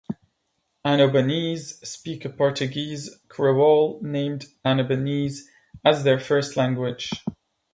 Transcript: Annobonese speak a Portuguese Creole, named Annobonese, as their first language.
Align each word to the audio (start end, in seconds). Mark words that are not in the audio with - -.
Annobonese 0.83 1.85
speak 1.85 2.25
a 2.25 2.29
Portuguese 2.31 3.19
Creole, 3.27 3.99
named 4.01 4.47
Annobonese, 4.65 5.41
as 5.85 6.03
their 6.03 6.19
first 6.19 6.57
language. 6.57 7.11